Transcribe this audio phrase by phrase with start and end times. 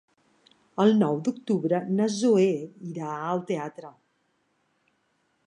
[0.83, 2.49] El nou d'octubre na Zoè
[2.93, 3.93] irà al teatre.